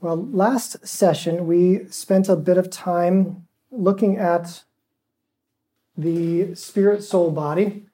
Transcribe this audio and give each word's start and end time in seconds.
Well, 0.00 0.28
last 0.30 0.86
session 0.86 1.48
we 1.48 1.86
spent 1.86 2.28
a 2.28 2.36
bit 2.36 2.56
of 2.56 2.70
time 2.70 3.48
looking 3.72 4.16
at 4.16 4.62
the 5.96 6.54
spirit, 6.54 7.02
soul, 7.02 7.32
body. 7.32 7.86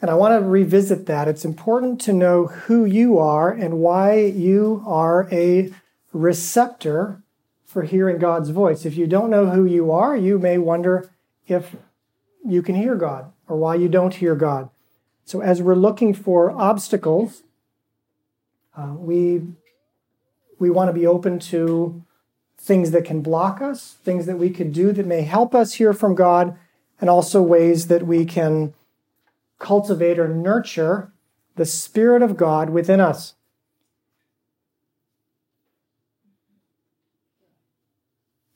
And 0.00 0.08
I 0.08 0.14
want 0.14 0.40
to 0.40 0.48
revisit 0.48 1.06
that. 1.06 1.26
It's 1.26 1.44
important 1.44 2.00
to 2.02 2.12
know 2.12 2.46
who 2.46 2.84
you 2.84 3.18
are 3.18 3.50
and 3.50 3.78
why 3.80 4.20
you 4.20 4.84
are 4.86 5.28
a 5.32 5.72
receptor 6.12 7.20
for 7.66 7.82
hearing 7.82 8.18
God's 8.18 8.50
voice. 8.50 8.86
If 8.86 8.96
you 8.96 9.08
don't 9.08 9.30
know 9.30 9.46
who 9.50 9.64
you 9.64 9.90
are, 9.90 10.16
you 10.16 10.38
may 10.38 10.58
wonder 10.58 11.10
if 11.48 11.74
you 12.46 12.62
can 12.62 12.76
hear 12.76 12.94
God 12.94 13.32
or 13.48 13.56
why 13.56 13.74
you 13.74 13.88
don't 13.88 14.14
hear 14.14 14.36
God. 14.36 14.70
So, 15.24 15.40
as 15.40 15.60
we're 15.60 15.74
looking 15.74 16.14
for 16.14 16.52
obstacles, 16.52 17.42
uh, 18.76 18.94
we 18.96 19.42
we 20.64 20.70
want 20.70 20.88
to 20.88 20.98
be 20.98 21.06
open 21.06 21.38
to 21.38 22.02
things 22.56 22.90
that 22.92 23.04
can 23.04 23.20
block 23.20 23.60
us, 23.60 23.98
things 24.02 24.24
that 24.24 24.38
we 24.38 24.48
could 24.48 24.72
do 24.72 24.92
that 24.92 25.04
may 25.04 25.20
help 25.20 25.54
us 25.54 25.74
hear 25.74 25.92
from 25.92 26.14
God, 26.14 26.56
and 26.98 27.10
also 27.10 27.42
ways 27.42 27.88
that 27.88 28.06
we 28.06 28.24
can 28.24 28.72
cultivate 29.58 30.18
or 30.18 30.26
nurture 30.26 31.12
the 31.56 31.66
Spirit 31.66 32.22
of 32.22 32.38
God 32.38 32.70
within 32.70 32.98
us. 32.98 33.34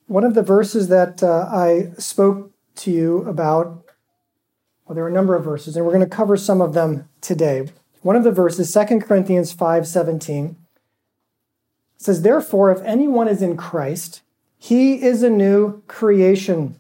One 0.07 0.25
of 0.25 0.33
the 0.33 0.43
verses 0.43 0.89
that 0.89 1.23
uh, 1.23 1.47
I 1.53 1.91
spoke 1.99 2.53
to 2.77 2.91
you 2.91 3.19
about, 3.29 3.85
well, 4.87 4.95
there 4.95 5.05
are 5.05 5.09
a 5.09 5.13
number 5.13 5.35
of 5.35 5.45
verses, 5.45 5.77
and 5.77 5.85
we're 5.85 5.93
going 5.93 6.09
to 6.09 6.17
cover 6.17 6.39
some 6.39 6.63
of 6.63 6.73
them 6.73 7.07
today. 7.21 7.69
One 8.01 8.17
of 8.17 8.25
the 8.25 8.33
verses, 8.33 8.73
2 8.73 9.01
Corinthians 9.01 9.53
5 9.53 9.87
17 9.87 10.57
it 11.99 12.05
says, 12.05 12.23
Therefore, 12.23 12.71
if 12.71 12.81
anyone 12.83 13.29
is 13.29 13.43
in 13.43 13.57
Christ, 13.57 14.23
he 14.57 15.03
is 15.03 15.23
a 15.23 15.31
new 15.31 15.83
creation. 15.89 16.79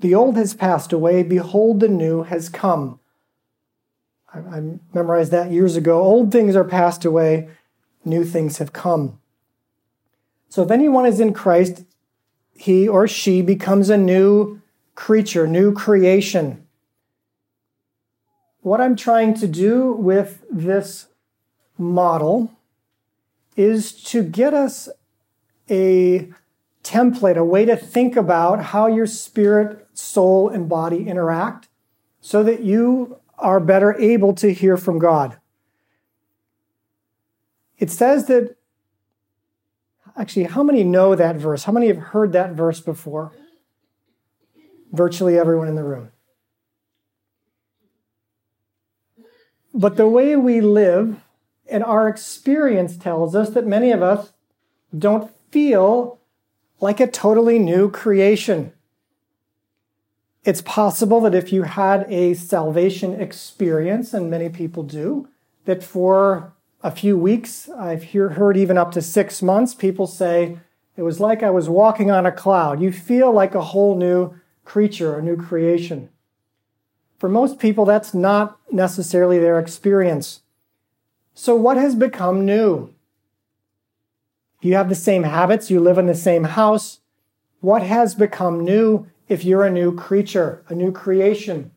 The 0.00 0.14
old 0.14 0.36
has 0.36 0.54
passed 0.54 0.92
away, 0.92 1.22
behold, 1.22 1.80
the 1.80 1.88
new 1.88 2.22
has 2.24 2.48
come. 2.48 3.00
I, 4.32 4.38
I 4.38 4.78
memorized 4.92 5.32
that 5.32 5.50
years 5.50 5.76
ago. 5.76 6.00
Old 6.00 6.30
things 6.30 6.54
are 6.56 6.64
passed 6.64 7.04
away, 7.04 7.48
new 8.04 8.24
things 8.24 8.58
have 8.58 8.72
come. 8.72 9.18
So 10.48 10.62
if 10.62 10.70
anyone 10.70 11.06
is 11.06 11.20
in 11.20 11.32
Christ, 11.32 11.84
he 12.54 12.86
or 12.86 13.08
she 13.08 13.42
becomes 13.42 13.90
a 13.90 13.96
new 13.96 14.60
creature, 14.94 15.46
new 15.46 15.72
creation. 15.72 16.66
What 18.60 18.80
I'm 18.80 18.96
trying 18.96 19.34
to 19.34 19.46
do 19.46 19.92
with 19.92 20.44
this 20.50 21.06
model 21.78 22.57
is 23.58 23.92
to 24.04 24.22
get 24.22 24.54
us 24.54 24.88
a 25.68 26.32
template, 26.84 27.36
a 27.36 27.44
way 27.44 27.64
to 27.64 27.76
think 27.76 28.14
about 28.14 28.66
how 28.66 28.86
your 28.86 29.04
spirit, 29.06 29.84
soul, 29.92 30.48
and 30.48 30.68
body 30.68 31.08
interact 31.08 31.68
so 32.20 32.44
that 32.44 32.62
you 32.62 33.18
are 33.36 33.58
better 33.58 33.94
able 33.94 34.32
to 34.32 34.54
hear 34.54 34.76
from 34.76 35.00
God. 35.00 35.38
It 37.78 37.90
says 37.90 38.26
that, 38.26 38.56
actually, 40.16 40.44
how 40.44 40.62
many 40.62 40.84
know 40.84 41.16
that 41.16 41.34
verse? 41.34 41.64
How 41.64 41.72
many 41.72 41.88
have 41.88 41.98
heard 41.98 42.32
that 42.32 42.52
verse 42.52 42.78
before? 42.78 43.32
Virtually 44.92 45.36
everyone 45.36 45.66
in 45.66 45.74
the 45.74 45.84
room. 45.84 46.12
But 49.74 49.96
the 49.96 50.08
way 50.08 50.36
we 50.36 50.60
live 50.60 51.20
and 51.70 51.84
our 51.84 52.08
experience 52.08 52.96
tells 52.96 53.34
us 53.34 53.50
that 53.50 53.66
many 53.66 53.90
of 53.90 54.02
us 54.02 54.32
don't 54.96 55.30
feel 55.50 56.18
like 56.80 57.00
a 57.00 57.06
totally 57.06 57.58
new 57.58 57.90
creation. 57.90 58.72
It's 60.44 60.62
possible 60.62 61.20
that 61.22 61.34
if 61.34 61.52
you 61.52 61.64
had 61.64 62.06
a 62.10 62.34
salvation 62.34 63.20
experience, 63.20 64.14
and 64.14 64.30
many 64.30 64.48
people 64.48 64.82
do, 64.82 65.28
that 65.64 65.82
for 65.82 66.52
a 66.82 66.90
few 66.90 67.18
weeks, 67.18 67.68
I've 67.68 68.12
heard 68.12 68.56
even 68.56 68.78
up 68.78 68.92
to 68.92 69.02
six 69.02 69.42
months, 69.42 69.74
people 69.74 70.06
say, 70.06 70.58
it 70.96 71.02
was 71.02 71.20
like 71.20 71.42
I 71.42 71.50
was 71.50 71.68
walking 71.68 72.10
on 72.10 72.26
a 72.26 72.32
cloud. 72.32 72.80
You 72.80 72.92
feel 72.92 73.32
like 73.32 73.54
a 73.54 73.62
whole 73.62 73.96
new 73.96 74.34
creature, 74.64 75.18
a 75.18 75.22
new 75.22 75.36
creation. 75.36 76.08
For 77.18 77.28
most 77.28 77.58
people, 77.58 77.84
that's 77.84 78.14
not 78.14 78.58
necessarily 78.70 79.38
their 79.38 79.58
experience. 79.58 80.40
So, 81.40 81.54
what 81.54 81.76
has 81.76 81.94
become 81.94 82.44
new? 82.44 82.92
You 84.60 84.74
have 84.74 84.88
the 84.88 84.96
same 84.96 85.22
habits, 85.22 85.70
you 85.70 85.78
live 85.78 85.96
in 85.96 86.08
the 86.08 86.14
same 86.16 86.42
house. 86.42 86.98
What 87.60 87.80
has 87.80 88.16
become 88.16 88.64
new 88.64 89.06
if 89.28 89.44
you're 89.44 89.64
a 89.64 89.70
new 89.70 89.94
creature, 89.94 90.64
a 90.68 90.74
new 90.74 90.90
creation? 90.90 91.70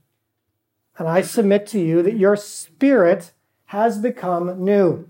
And 0.97 1.07
I 1.07 1.21
submit 1.21 1.67
to 1.67 1.79
you 1.79 2.01
that 2.01 2.17
your 2.17 2.35
spirit 2.35 3.33
has 3.65 3.99
become 3.99 4.65
new. 4.65 5.07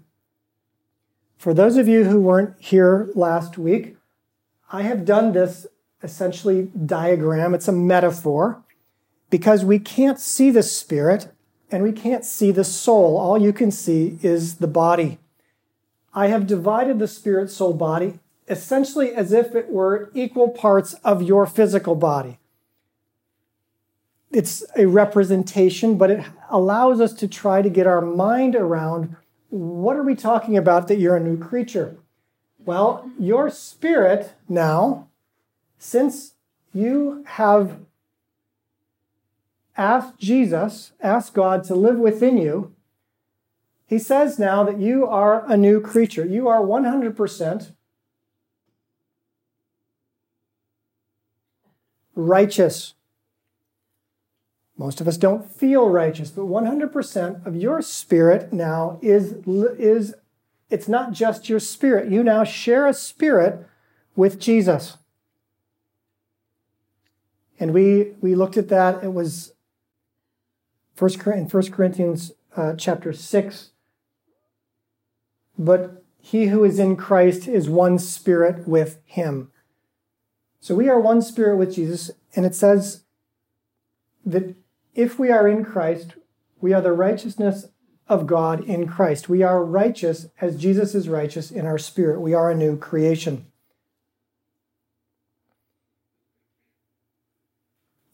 For 1.38 1.54
those 1.54 1.78
of 1.78 1.88
you 1.88 2.04
who 2.04 2.20
weren't 2.20 2.56
here 2.60 3.10
last 3.16 3.58
week, 3.58 3.96
I 4.70 4.82
have 4.82 5.06
done 5.06 5.32
this 5.32 5.66
essentially 6.04 6.70
diagram. 6.86 7.54
It's 7.54 7.70
a 7.70 7.72
metaphor 7.72 8.62
because 9.30 9.64
we 9.64 9.80
can't 9.80 10.20
see 10.20 10.52
the 10.52 10.62
spirit 10.62 11.32
and 11.72 11.84
we 11.84 11.92
can't 11.92 12.26
see 12.26 12.52
the 12.52 12.64
soul. 12.64 13.18
All 13.18 13.42
you 13.42 13.54
can 13.54 13.72
see 13.72 14.20
is 14.22 14.58
the 14.58 14.68
body. 14.68 15.18
I 16.14 16.28
have 16.28 16.46
divided 16.46 17.00
the 17.00 17.08
spirit, 17.08 17.50
soul, 17.50 17.74
body 17.74 18.20
essentially 18.52 19.14
as 19.14 19.32
if 19.32 19.56
it 19.56 19.70
were 19.70 20.12
equal 20.14 20.50
parts 20.50 20.94
of 21.06 21.24
your 21.24 21.46
physical 21.46 21.96
body. 21.96 22.38
It's 24.30 24.64
a 24.76 24.86
representation, 24.86 25.98
but 25.98 26.12
it 26.12 26.26
allows 26.50 27.00
us 27.00 27.14
to 27.14 27.28
try 27.28 27.62
to 27.62 27.70
get 27.70 27.88
our 27.88 28.02
mind 28.02 28.56
around 28.56 29.16
what 29.50 29.96
are 29.96 30.03
we 30.03 30.16
talking 30.16 30.58
about 30.58 30.88
that 30.88 30.98
you're 30.98 31.18
a 31.18 31.24
new 31.24 31.38
creature? 31.38 31.98
Well, 32.59 33.09
your 33.20 33.50
spirit 33.50 34.34
now, 34.48 35.08
since 35.78 36.34
you 36.74 37.24
have 37.28 37.80
ask 39.78 40.18
Jesus, 40.18 40.92
ask 41.02 41.34
God 41.34 41.64
to 41.66 41.76
live 41.76 41.98
within 41.98 42.38
you, 42.38 42.74
he 43.86 44.00
says 44.00 44.40
now 44.40 44.64
that 44.64 44.80
you 44.80 45.06
are 45.06 45.44
a 45.52 45.58
new 45.58 45.82
creature. 45.82 46.26
You 46.26 46.48
are 46.48 46.62
100% 46.62 47.74
righteous. 52.16 52.94
Most 54.78 55.02
of 55.02 55.08
us 55.08 55.18
don't 55.18 55.46
feel 55.46 55.90
righteous, 55.90 56.32
but 56.32 56.44
100% 56.44 57.46
of 57.46 57.56
your 57.56 57.82
spirit 57.82 58.53
now 58.53 58.98
is, 59.02 59.34
is 59.78 60.16
it's 60.70 60.88
not 60.88 61.12
just 61.12 61.50
your 61.50 61.59
spirit. 61.59 62.09
You 62.09 62.24
now 62.24 62.46
share 62.46 62.88
a 62.88 62.94
spirit 62.94 63.68
with 64.16 64.40
Jesus. 64.40 64.98
And 67.59 67.74
we, 67.74 68.14
we 68.22 68.36
looked 68.36 68.58
at 68.58 68.70
that. 68.70 69.03
It 69.03 69.14
was 69.14 69.53
First 70.96 71.25
in 71.25 71.47
1 71.47 71.72
Corinthians 71.72 72.34
uh, 72.56 72.74
chapter 72.75 73.13
6. 73.13 73.72
But 75.57 76.03
he 76.19 76.47
who 76.47 76.63
is 76.63 76.79
in 76.79 76.96
Christ 76.96 77.47
is 77.47 77.69
one 77.69 77.97
spirit 77.97 78.68
with 78.68 79.00
him. 79.06 79.52
So 80.59 80.75
we 80.75 80.90
are 80.90 81.00
one 81.00 81.22
spirit 81.22 81.57
with 81.57 81.74
Jesus, 81.74 82.12
and 82.35 82.46
it 82.46 82.53
says 82.53 83.03
that 84.24 84.56
if 84.94 85.18
we 85.18 85.31
are 85.31 85.47
in 85.47 85.66
Christ, 85.66 86.13
we 86.59 86.74
are 86.74 86.81
the 86.81 86.91
righteousness 86.91 87.66
of 88.08 88.28
God 88.28 88.63
in 88.66 88.88
Christ. 88.88 89.29
We 89.29 89.41
are 89.41 89.66
righteous 89.66 90.28
as 90.40 90.58
Jesus 90.58 90.94
is 90.94 91.09
righteous 91.09 91.49
in 91.49 91.66
our 91.66 91.78
spirit. 91.78 92.20
We 92.20 92.34
are 92.34 92.52
a 92.52 92.55
new 92.55 92.78
creation. 92.78 93.47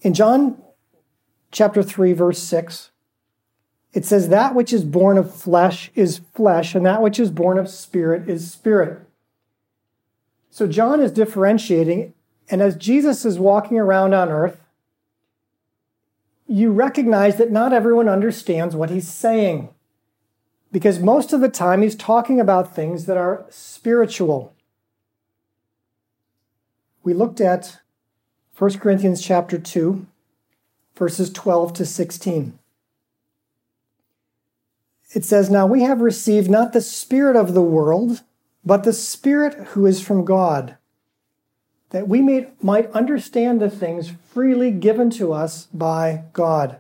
In 0.02 0.14
John 0.14 0.62
chapter 1.52 1.84
3, 1.84 2.14
verse 2.14 2.40
6, 2.40 2.92
it 3.94 4.06
says, 4.06 4.30
That 4.30 4.54
which 4.54 4.74
is 4.74 4.84
born 4.84 5.18
of 5.18 5.34
flesh 5.34 5.92
is 5.96 6.22
flesh, 6.34 6.76
and 6.76 6.86
that 6.86 7.02
which 7.02 7.20
is 7.20 7.32
born 7.32 7.58
of 7.58 7.70
spirit 7.70 8.30
is 8.30 8.52
spirit. 8.52 9.00
So 10.50 10.68
John 10.68 11.00
is 11.00 11.12
differentiating, 11.12 12.14
and 12.50 12.62
as 12.62 12.76
Jesus 12.76 13.26
is 13.26 13.40
walking 13.40 13.80
around 13.80 14.14
on 14.14 14.30
earth, 14.30 14.64
you 16.48 16.72
recognize 16.72 17.38
that 17.38 17.52
not 17.52 17.74
everyone 17.74 18.08
understands 18.08 18.76
what 18.76 18.90
he's 18.90 19.08
saying. 19.08 19.70
Because 20.72 21.00
most 21.00 21.34
of 21.34 21.42
the 21.42 21.50
time 21.50 21.82
he's 21.82 21.96
talking 21.96 22.40
about 22.40 22.76
things 22.76 23.06
that 23.06 23.18
are 23.18 23.46
spiritual. 23.50 24.54
We 27.04 27.14
looked 27.14 27.42
at 27.42 27.80
1 28.58 28.80
Corinthians 28.80 29.22
chapter 29.22 29.58
2, 29.58 30.06
verses 30.98 31.32
12 31.32 31.74
to 31.74 31.86
16. 31.86 32.58
it 35.14 35.24
says, 35.24 35.50
Now 35.50 35.66
we 35.66 35.84
have 35.84 36.02
received 36.02 36.50
not 36.50 36.74
the 36.74 36.82
Spirit 36.82 37.36
of 37.36 37.54
the 37.54 37.62
world, 37.62 38.24
but 38.66 38.84
the 38.84 38.94
Spirit 38.94 39.54
who 39.70 39.86
is 39.86 40.02
from 40.02 40.26
God, 40.26 40.78
that 41.92 42.08
we 42.08 42.22
may, 42.22 42.48
might 42.62 42.92
understand 42.92 43.62
the 43.62 43.70
things 43.70 44.12
freely 44.34 44.72
given 44.72 45.10
to 45.12 45.32
us 45.32 45.68
by 45.68 46.24
God. 46.34 46.80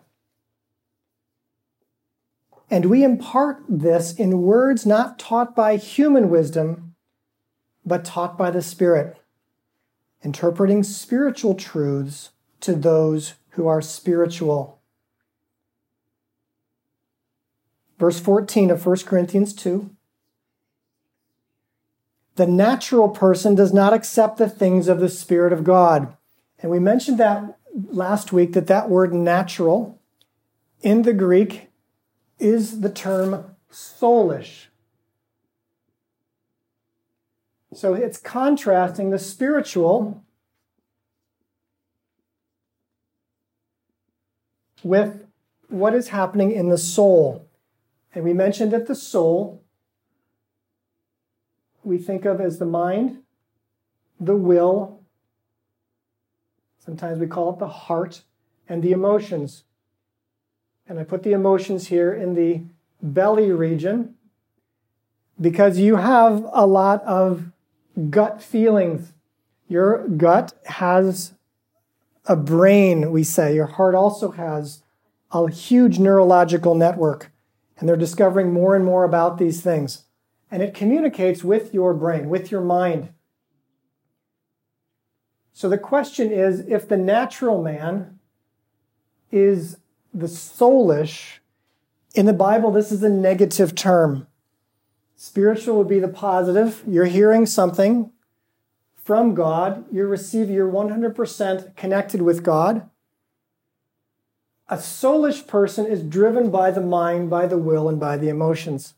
And 2.70 2.86
we 2.86 3.04
impart 3.04 3.64
this 3.70 4.14
in 4.14 4.42
words 4.42 4.86
not 4.86 5.18
taught 5.18 5.56
by 5.56 5.78
human 5.78 6.30
wisdom, 6.30 6.96
but 7.86 8.04
taught 8.04 8.38
by 8.38 8.52
the 8.52 8.62
Spirit, 8.62 9.18
interpreting 10.22 10.84
spiritual 10.84 11.56
truths 11.56 12.32
to 12.60 12.76
those 12.76 13.36
who 13.58 13.68
are 13.68 13.82
spiritual. 13.82 14.80
Verse 17.98 18.20
14 18.20 18.70
of 18.70 18.86
1 18.86 18.98
Corinthians 19.00 19.52
2 19.54 19.90
The 22.36 22.46
natural 22.46 23.10
person 23.10 23.56
does 23.56 23.74
not 23.74 23.94
accept 23.94 24.38
the 24.38 24.48
things 24.48 24.88
of 24.88 25.00
the 25.00 25.10
Spirit 25.10 25.52
of 25.52 25.64
God. 25.64 26.16
And 26.60 26.70
we 26.70 26.78
mentioned 26.78 27.18
that 27.18 27.58
last 27.74 28.32
week 28.32 28.54
that 28.54 28.68
that 28.68 28.92
word 28.92 29.12
natural 29.12 30.00
in 30.82 31.02
the 31.02 31.14
Greek 31.14 31.72
is 32.38 32.82
the 32.82 32.92
term 32.92 33.56
soulish. 33.72 34.68
So 37.74 37.96
it's 37.96 38.20
contrasting 38.20 39.10
the 39.10 39.18
spiritual 39.18 40.24
with 44.88 45.26
what 45.70 45.94
is 45.94 46.10
happening 46.10 46.52
in 46.52 46.70
the 46.70 46.78
soul. 46.78 47.48
And 48.14 48.24
we 48.24 48.34
mentioned 48.34 48.72
that 48.72 48.88
the 48.88 48.96
soul 48.96 49.64
we 51.84 51.98
think 51.98 52.26
of 52.26 52.42
as 52.42 52.60
the 52.60 52.66
mind, 52.66 53.20
the 54.20 54.36
will, 54.36 55.02
sometimes 56.84 57.20
we 57.20 57.28
call 57.28 57.54
it 57.54 57.60
the 57.60 57.68
heart, 57.68 58.24
and 58.68 58.84
the 58.84 58.92
emotions. 58.92 59.64
And 60.88 61.00
I 61.00 61.04
put 61.04 61.24
the 61.24 61.32
emotions 61.32 61.88
here 61.88 62.14
in 62.14 62.34
the 62.34 62.64
belly 63.02 63.52
region 63.52 64.16
because 65.40 65.78
you 65.78 65.98
have 65.98 66.46
a 66.52 66.66
lot 66.66 67.04
of 67.04 67.52
gut 68.10 68.42
feelings. 68.42 69.14
Your 69.70 70.08
gut 70.08 70.54
has 70.66 71.34
a 72.28 72.36
brain, 72.36 73.12
we 73.12 73.24
say. 73.24 73.56
Your 73.56 73.66
heart 73.66 73.96
also 73.96 74.32
has 74.32 74.84
a 75.32 75.50
huge 75.50 76.00
neurological 76.00 76.76
network. 76.76 77.32
And 77.78 77.88
they're 77.88 77.96
discovering 77.96 78.52
more 78.52 78.76
and 78.76 78.84
more 78.84 79.04
about 79.04 79.38
these 79.38 79.62
things. 79.62 80.04
And 80.50 80.64
it 80.64 80.74
communicates 80.74 81.44
with 81.44 81.74
your 81.74 81.94
brain, 81.94 82.30
with 82.30 82.52
your 82.52 82.62
mind. 82.62 83.10
So 85.54 85.70
the 85.70 85.78
question 85.78 86.32
is 86.32 86.60
if 86.68 86.88
the 86.88 86.98
natural 86.98 87.62
man 87.62 88.20
is 89.32 89.78
the 90.14 90.28
soulish, 90.28 91.40
in 92.16 92.26
the 92.26 92.34
Bible, 92.34 92.72
this 92.72 92.92
is 92.92 93.04
a 93.04 93.10
negative 93.10 93.76
term. 93.76 94.28
Spiritual 95.16 95.78
would 95.78 95.88
be 95.88 96.00
the 96.00 96.08
positive. 96.08 96.84
You're 96.88 97.06
hearing 97.06 97.46
something 97.46 98.12
from 99.08 99.36
God, 99.36 99.86
you're 99.90 100.06
receiving, 100.06 100.54
you're 100.54 100.70
100% 100.70 101.78
connected 101.78 102.22
with 102.22 102.44
God. 102.44 102.90
A 104.68 104.76
soulish 104.76 105.48
person 105.48 105.86
is 105.86 106.04
driven 106.04 106.52
by 106.52 106.72
the 106.72 106.82
mind, 106.82 107.30
by 107.30 107.48
the 107.48 107.58
will, 107.58 107.88
and 107.88 108.02
by 108.02 108.18
the 108.18 108.28
emotions. 108.28 108.96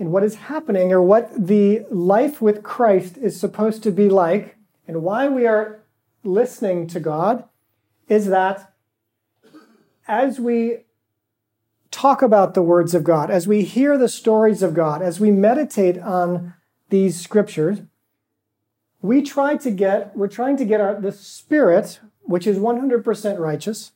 And 0.00 0.10
what 0.10 0.24
is 0.24 0.34
happening, 0.34 0.92
or 0.92 1.00
what 1.00 1.46
the 1.46 1.86
life 1.92 2.42
with 2.42 2.64
Christ 2.64 3.16
is 3.18 3.38
supposed 3.38 3.84
to 3.84 3.92
be 3.92 4.08
like, 4.08 4.56
and 4.88 5.04
why 5.04 5.28
we 5.28 5.46
are 5.46 5.84
listening 6.24 6.88
to 6.88 6.98
God, 6.98 7.44
is 8.08 8.26
that 8.26 8.74
as 10.08 10.40
we 10.40 10.78
talk 11.92 12.20
about 12.20 12.54
the 12.54 12.62
words 12.62 12.96
of 12.96 13.04
God, 13.04 13.30
as 13.30 13.46
we 13.46 13.62
hear 13.62 13.96
the 13.96 14.08
stories 14.08 14.60
of 14.60 14.74
God, 14.74 15.02
as 15.02 15.20
we 15.20 15.30
meditate 15.30 15.98
on 15.98 16.54
these 16.88 17.20
scriptures, 17.20 17.82
we 19.04 19.20
try 19.20 19.54
to 19.54 19.70
get, 19.70 20.16
we're 20.16 20.28
trying 20.28 20.56
to 20.56 20.64
get 20.64 20.80
our, 20.80 20.98
the 20.98 21.12
spirit, 21.12 22.00
which 22.22 22.46
is 22.46 22.56
100% 22.56 23.38
righteous, 23.38 23.92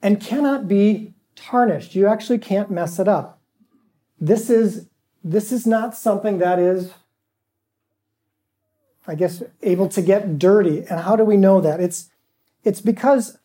and 0.00 0.20
cannot 0.20 0.68
be 0.68 1.12
tarnished. 1.34 1.96
You 1.96 2.06
actually 2.06 2.38
can't 2.38 2.70
mess 2.70 3.00
it 3.00 3.08
up. 3.08 3.40
This 4.20 4.48
is, 4.48 4.86
this 5.24 5.50
is 5.50 5.66
not 5.66 5.96
something 5.96 6.38
that 6.38 6.60
is, 6.60 6.92
I 9.04 9.16
guess, 9.16 9.42
able 9.64 9.88
to 9.88 10.00
get 10.00 10.38
dirty. 10.38 10.84
And 10.88 11.00
how 11.00 11.16
do 11.16 11.24
we 11.24 11.36
know 11.36 11.60
that? 11.60 11.80
It's, 11.80 12.08
it's 12.62 12.80
because 12.80 13.36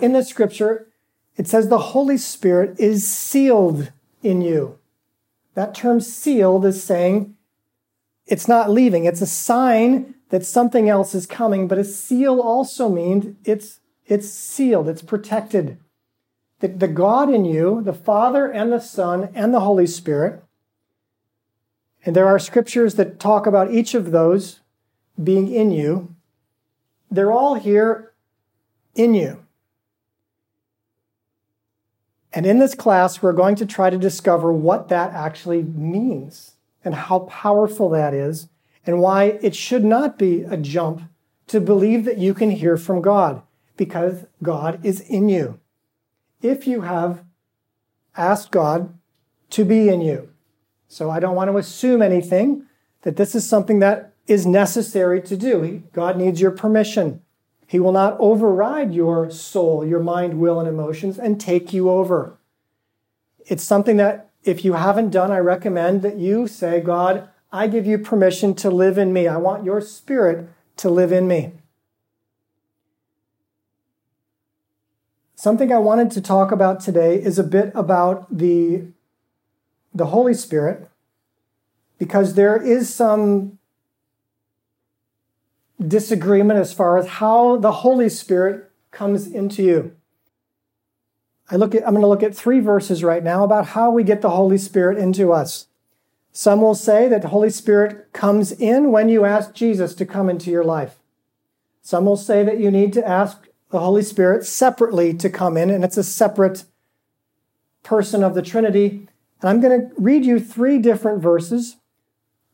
in 0.00 0.12
the 0.12 0.24
scripture, 0.24 0.88
it 1.36 1.46
says 1.46 1.68
the 1.68 1.92
Holy 1.94 2.18
Spirit 2.18 2.80
is 2.80 3.08
sealed 3.08 3.92
in 4.24 4.42
you. 4.42 4.80
That 5.54 5.72
term 5.72 6.00
sealed 6.00 6.66
is 6.66 6.82
saying 6.82 7.36
it's 8.32 8.48
not 8.48 8.70
leaving. 8.70 9.04
It's 9.04 9.20
a 9.20 9.26
sign 9.26 10.14
that 10.30 10.46
something 10.46 10.88
else 10.88 11.14
is 11.14 11.26
coming, 11.26 11.68
but 11.68 11.76
a 11.76 11.84
seal 11.84 12.40
also 12.40 12.88
means 12.88 13.36
it's, 13.44 13.80
it's 14.06 14.30
sealed, 14.30 14.88
it's 14.88 15.02
protected. 15.02 15.78
The, 16.60 16.68
the 16.68 16.88
God 16.88 17.28
in 17.28 17.44
you, 17.44 17.82
the 17.82 17.92
Father 17.92 18.50
and 18.50 18.72
the 18.72 18.80
Son 18.80 19.28
and 19.34 19.52
the 19.52 19.60
Holy 19.60 19.86
Spirit, 19.86 20.42
and 22.06 22.16
there 22.16 22.26
are 22.26 22.38
scriptures 22.38 22.94
that 22.94 23.20
talk 23.20 23.46
about 23.46 23.70
each 23.70 23.94
of 23.94 24.12
those 24.12 24.60
being 25.22 25.52
in 25.52 25.70
you, 25.70 26.14
they're 27.10 27.32
all 27.32 27.56
here 27.56 28.12
in 28.94 29.12
you. 29.12 29.44
And 32.32 32.46
in 32.46 32.60
this 32.60 32.74
class, 32.74 33.20
we're 33.20 33.34
going 33.34 33.56
to 33.56 33.66
try 33.66 33.90
to 33.90 33.98
discover 33.98 34.50
what 34.50 34.88
that 34.88 35.12
actually 35.12 35.62
means 35.62 36.52
and 36.84 36.94
how 36.94 37.20
powerful 37.20 37.88
that 37.90 38.14
is 38.14 38.48
and 38.86 39.00
why 39.00 39.38
it 39.42 39.54
should 39.54 39.84
not 39.84 40.18
be 40.18 40.42
a 40.42 40.56
jump 40.56 41.02
to 41.46 41.60
believe 41.60 42.04
that 42.04 42.18
you 42.18 42.34
can 42.34 42.50
hear 42.50 42.76
from 42.76 43.00
God 43.00 43.42
because 43.76 44.26
God 44.42 44.84
is 44.84 45.00
in 45.00 45.28
you. 45.28 45.60
If 46.40 46.66
you 46.66 46.82
have 46.82 47.24
asked 48.16 48.50
God 48.50 48.98
to 49.50 49.64
be 49.64 49.88
in 49.88 50.00
you. 50.00 50.30
So 50.88 51.10
I 51.10 51.20
don't 51.20 51.36
want 51.36 51.50
to 51.50 51.56
assume 51.56 52.02
anything 52.02 52.66
that 53.02 53.16
this 53.16 53.34
is 53.34 53.48
something 53.48 53.78
that 53.80 54.12
is 54.26 54.46
necessary 54.46 55.20
to 55.22 55.36
do. 55.36 55.82
God 55.92 56.16
needs 56.16 56.40
your 56.40 56.50
permission. 56.50 57.22
He 57.66 57.80
will 57.80 57.92
not 57.92 58.16
override 58.20 58.92
your 58.92 59.30
soul, 59.30 59.86
your 59.86 60.00
mind, 60.00 60.38
will, 60.38 60.60
and 60.60 60.68
emotions 60.68 61.18
and 61.18 61.40
take 61.40 61.72
you 61.72 61.88
over. 61.88 62.38
It's 63.46 63.64
something 63.64 63.96
that 63.96 64.28
if 64.44 64.64
you 64.64 64.74
haven't 64.74 65.10
done, 65.10 65.30
I 65.30 65.38
recommend 65.38 66.02
that 66.02 66.16
you 66.16 66.46
say, 66.46 66.80
God, 66.80 67.28
I 67.52 67.66
give 67.66 67.86
you 67.86 67.98
permission 67.98 68.54
to 68.56 68.70
live 68.70 68.98
in 68.98 69.12
me. 69.12 69.28
I 69.28 69.36
want 69.36 69.64
your 69.64 69.80
spirit 69.80 70.48
to 70.78 70.90
live 70.90 71.12
in 71.12 71.28
me. 71.28 71.52
Something 75.34 75.72
I 75.72 75.78
wanted 75.78 76.10
to 76.12 76.20
talk 76.20 76.52
about 76.52 76.80
today 76.80 77.16
is 77.20 77.38
a 77.38 77.44
bit 77.44 77.72
about 77.74 78.26
the, 78.36 78.84
the 79.92 80.06
Holy 80.06 80.34
Spirit, 80.34 80.88
because 81.98 82.34
there 82.34 82.60
is 82.60 82.92
some 82.92 83.58
disagreement 85.80 86.60
as 86.60 86.72
far 86.72 86.96
as 86.96 87.06
how 87.06 87.56
the 87.56 87.72
Holy 87.72 88.08
Spirit 88.08 88.70
comes 88.92 89.26
into 89.26 89.62
you. 89.62 89.96
I 91.52 91.56
look 91.56 91.74
at, 91.74 91.86
I'm 91.86 91.92
going 91.92 92.00
to 92.00 92.08
look 92.08 92.22
at 92.22 92.34
three 92.34 92.60
verses 92.60 93.04
right 93.04 93.22
now 93.22 93.44
about 93.44 93.66
how 93.66 93.90
we 93.90 94.04
get 94.04 94.22
the 94.22 94.30
Holy 94.30 94.56
Spirit 94.56 94.96
into 94.96 95.34
us. 95.34 95.66
Some 96.32 96.62
will 96.62 96.74
say 96.74 97.08
that 97.08 97.20
the 97.20 97.28
Holy 97.28 97.50
Spirit 97.50 98.10
comes 98.14 98.52
in 98.52 98.90
when 98.90 99.10
you 99.10 99.26
ask 99.26 99.52
Jesus 99.52 99.94
to 99.96 100.06
come 100.06 100.30
into 100.30 100.50
your 100.50 100.64
life. 100.64 100.98
Some 101.82 102.06
will 102.06 102.16
say 102.16 102.42
that 102.42 102.58
you 102.58 102.70
need 102.70 102.94
to 102.94 103.06
ask 103.06 103.48
the 103.70 103.80
Holy 103.80 104.00
Spirit 104.00 104.46
separately 104.46 105.12
to 105.12 105.28
come 105.28 105.58
in, 105.58 105.68
and 105.68 105.84
it's 105.84 105.98
a 105.98 106.02
separate 106.02 106.64
person 107.82 108.24
of 108.24 108.34
the 108.34 108.40
Trinity. 108.40 109.06
And 109.42 109.50
I'm 109.50 109.60
going 109.60 109.78
to 109.78 109.94
read 109.98 110.24
you 110.24 110.40
three 110.40 110.78
different 110.78 111.20
verses, 111.20 111.76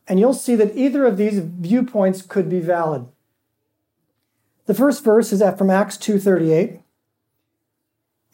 and 0.08 0.18
you'll 0.18 0.34
see 0.34 0.56
that 0.56 0.76
either 0.76 1.06
of 1.06 1.18
these 1.18 1.38
viewpoints 1.38 2.20
could 2.20 2.50
be 2.50 2.58
valid. 2.58 3.06
The 4.66 4.74
first 4.74 5.04
verse 5.04 5.32
is 5.32 5.40
from 5.56 5.70
Acts 5.70 5.96
2:38. 5.96 6.80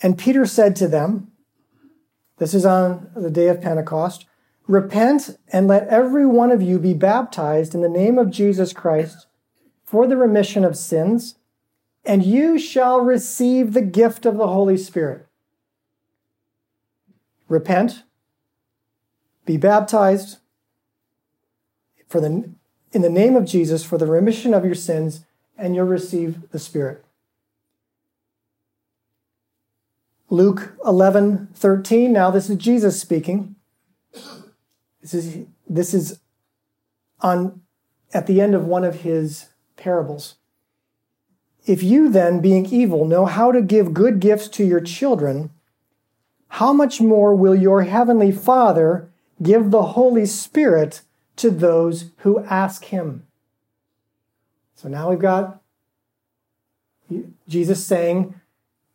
And 0.02 0.18
Peter 0.18 0.44
said 0.46 0.76
to 0.76 0.88
them, 0.88 1.30
this 2.38 2.52
is 2.52 2.66
on 2.66 3.10
the 3.14 3.30
day 3.30 3.48
of 3.48 3.62
Pentecost, 3.62 4.26
repent 4.66 5.38
and 5.52 5.68
let 5.68 5.88
every 5.88 6.26
one 6.26 6.50
of 6.50 6.60
you 6.60 6.78
be 6.78 6.94
baptized 6.94 7.74
in 7.74 7.80
the 7.80 7.88
name 7.88 8.18
of 8.18 8.30
Jesus 8.30 8.72
Christ 8.72 9.26
for 9.84 10.06
the 10.06 10.16
remission 10.16 10.64
of 10.64 10.76
sins, 10.76 11.36
and 12.04 12.24
you 12.24 12.58
shall 12.58 13.00
receive 13.00 13.72
the 13.72 13.82
gift 13.82 14.26
of 14.26 14.36
the 14.36 14.48
Holy 14.48 14.76
Spirit. 14.76 15.26
repent, 17.48 18.02
be 19.44 19.56
baptized 19.56 20.38
for 22.08 22.20
the, 22.20 22.50
in 22.92 23.02
the 23.02 23.10
name 23.10 23.36
of 23.36 23.44
Jesus 23.44 23.84
for 23.84 23.98
the 23.98 24.06
remission 24.06 24.54
of 24.54 24.64
your 24.64 24.74
sins, 24.74 25.24
and 25.56 25.74
you'll 25.74 25.86
receive 25.86 26.50
the 26.50 26.58
Spirit. 26.58 27.03
Luke 30.30 30.74
11, 30.84 31.48
13. 31.54 32.12
Now, 32.12 32.30
this 32.30 32.48
is 32.48 32.56
Jesus 32.56 33.00
speaking. 33.00 33.56
This 35.00 35.14
is, 35.14 35.46
this 35.68 35.92
is 35.94 36.20
on, 37.20 37.60
at 38.12 38.26
the 38.26 38.40
end 38.40 38.54
of 38.54 38.64
one 38.64 38.84
of 38.84 39.00
his 39.00 39.50
parables. 39.76 40.36
If 41.66 41.82
you 41.82 42.08
then, 42.08 42.40
being 42.40 42.66
evil, 42.66 43.04
know 43.04 43.26
how 43.26 43.52
to 43.52 43.62
give 43.62 43.94
good 43.94 44.20
gifts 44.20 44.48
to 44.48 44.64
your 44.64 44.80
children, 44.80 45.50
how 46.48 46.72
much 46.72 47.00
more 47.00 47.34
will 47.34 47.54
your 47.54 47.82
heavenly 47.82 48.30
Father 48.30 49.10
give 49.42 49.70
the 49.70 49.82
Holy 49.82 50.26
Spirit 50.26 51.02
to 51.36 51.50
those 51.50 52.10
who 52.18 52.44
ask 52.44 52.86
him? 52.86 53.26
So 54.74 54.88
now 54.88 55.10
we've 55.10 55.18
got 55.18 55.60
Jesus 57.48 57.84
saying, 57.84 58.38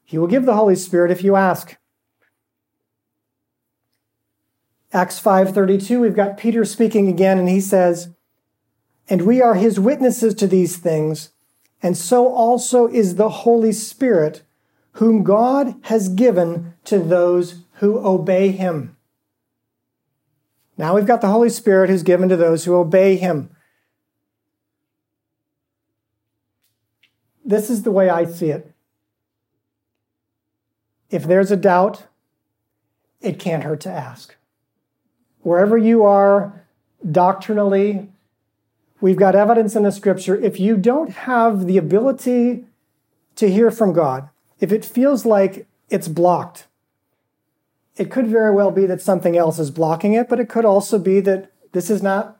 He 0.09 0.17
will 0.17 0.25
give 0.25 0.47
the 0.47 0.55
Holy 0.55 0.75
Spirit 0.75 1.11
if 1.11 1.23
you 1.23 1.35
ask. 1.35 1.77
Acts 4.91 5.19
5:32 5.19 6.01
we've 6.01 6.15
got 6.15 6.35
Peter 6.35 6.65
speaking 6.65 7.07
again 7.07 7.37
and 7.37 7.47
he 7.47 7.61
says 7.61 8.09
and 9.07 9.21
we 9.21 9.39
are 9.39 9.53
his 9.53 9.79
witnesses 9.79 10.33
to 10.33 10.47
these 10.47 10.77
things 10.77 11.29
and 11.83 11.95
so 11.95 12.27
also 12.27 12.87
is 12.87 13.15
the 13.15 13.29
Holy 13.29 13.71
Spirit 13.71 14.41
whom 14.93 15.21
God 15.21 15.75
has 15.83 16.09
given 16.09 16.73
to 16.85 16.97
those 16.97 17.61
who 17.73 17.99
obey 17.99 18.49
him. 18.49 18.97
Now 20.75 20.95
we've 20.95 21.05
got 21.05 21.21
the 21.21 21.27
Holy 21.27 21.49
Spirit 21.49 21.91
who's 21.91 22.01
given 22.01 22.29
to 22.29 22.35
those 22.35 22.65
who 22.65 22.73
obey 22.73 23.15
him. 23.15 23.51
This 27.45 27.69
is 27.69 27.83
the 27.83 27.91
way 27.91 28.09
I 28.09 28.25
see 28.25 28.49
it. 28.49 28.73
If 31.09 31.23
there's 31.23 31.51
a 31.51 31.57
doubt, 31.57 32.03
it 33.21 33.39
can't 33.39 33.63
hurt 33.63 33.81
to 33.81 33.89
ask. 33.89 34.35
Wherever 35.41 35.77
you 35.77 36.03
are 36.03 36.65
doctrinally, 37.09 38.09
we've 39.01 39.17
got 39.17 39.35
evidence 39.35 39.75
in 39.75 39.83
the 39.83 39.91
scripture. 39.91 40.35
If 40.35 40.59
you 40.59 40.77
don't 40.77 41.11
have 41.11 41.65
the 41.65 41.77
ability 41.77 42.65
to 43.35 43.51
hear 43.51 43.71
from 43.71 43.93
God, 43.93 44.29
if 44.59 44.71
it 44.71 44.85
feels 44.85 45.25
like 45.25 45.65
it's 45.89 46.07
blocked, 46.07 46.67
it 47.95 48.11
could 48.11 48.27
very 48.27 48.53
well 48.53 48.71
be 48.71 48.85
that 48.85 49.01
something 49.01 49.37
else 49.37 49.59
is 49.59 49.71
blocking 49.71 50.13
it, 50.13 50.29
but 50.29 50.39
it 50.39 50.49
could 50.49 50.65
also 50.65 50.99
be 50.99 51.19
that 51.21 51.51
this 51.71 51.89
is 51.89 52.01
not 52.01 52.37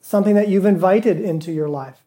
something 0.00 0.34
that 0.34 0.48
you've 0.48 0.66
invited 0.66 1.20
into 1.20 1.52
your 1.52 1.68
life. 1.68 2.04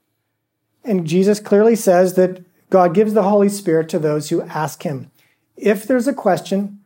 And 0.83 1.07
Jesus 1.07 1.39
clearly 1.39 1.75
says 1.75 2.15
that 2.15 2.43
God 2.69 2.93
gives 2.93 3.13
the 3.13 3.23
Holy 3.23 3.49
Spirit 3.49 3.87
to 3.89 3.99
those 3.99 4.29
who 4.29 4.41
ask 4.41 4.83
Him. 4.83 5.11
If 5.55 5.85
there's 5.85 6.07
a 6.07 6.13
question, 6.13 6.79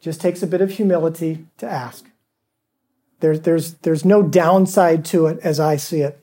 just 0.00 0.20
takes 0.20 0.42
a 0.42 0.46
bit 0.46 0.60
of 0.60 0.72
humility 0.72 1.46
to 1.58 1.68
ask. 1.68 2.10
There's, 3.20 3.40
there's, 3.40 3.74
there's 3.74 4.04
no 4.04 4.22
downside 4.22 5.04
to 5.06 5.26
it 5.26 5.38
as 5.44 5.60
I 5.60 5.76
see 5.76 6.00
it. 6.00 6.18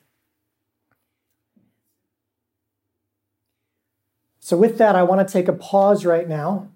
So, 4.39 4.57
with 4.57 4.77
that, 4.79 4.95
I 4.95 5.03
want 5.03 5.25
to 5.25 5.31
take 5.31 5.47
a 5.47 5.53
pause 5.53 6.05
right 6.05 6.27
now 6.27 6.69